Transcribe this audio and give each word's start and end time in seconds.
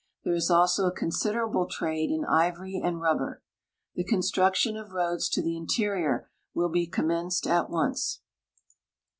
There 0.23 0.33
is 0.33 0.49
also 0.49 0.87
a 0.87 0.91
considerable 0.91 1.67
trade 1.67 2.09
in 2.09 2.25
ivory 2.25 2.81
and 2.83 2.99
rubber. 2.99 3.43
The 3.93 4.03
construction 4.03 4.75
of 4.75 4.93
roads 4.93 5.29
to 5.29 5.43
the 5.43 5.55
interior 5.55 6.27
will 6.55 6.69
be 6.69 6.87
commenced 6.87 7.45
at 7.45 7.69
once. 7.69 8.21